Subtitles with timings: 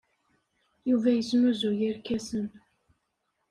[0.89, 2.45] Yuba yesnuzuy irkasen.